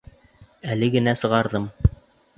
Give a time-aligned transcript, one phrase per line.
[0.75, 1.71] Әле генә сығарҙым.